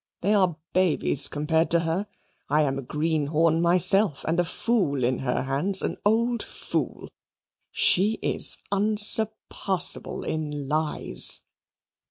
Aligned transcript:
They 0.21 0.33
are 0.33 0.57
babies 0.73 1.27
compared 1.27 1.69
to 1.69 1.81
her. 1.81 2.07
I 2.49 2.63
am 2.63 2.79
a 2.79 2.81
greenhorn 2.81 3.61
myself, 3.61 4.25
and 4.27 4.39
a 4.39 4.43
fool 4.43 5.03
in 5.03 5.19
her 5.19 5.43
hands 5.43 5.83
an 5.83 5.97
old 6.03 6.41
fool. 6.41 7.07
She 7.69 8.13
is 8.23 8.57
unsurpassable 8.71 10.23
in 10.23 10.67
lies." 10.67 11.43